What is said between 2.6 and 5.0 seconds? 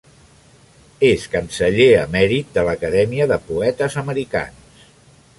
l'Acadèmia de Poetes Americans.